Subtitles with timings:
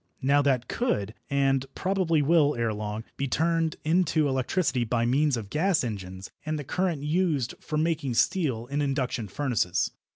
[0.23, 5.51] Now that could, and probably will ere long, be turned into electricity by means of
[5.51, 9.91] gas engines and the current used for making steel in induction furnaces.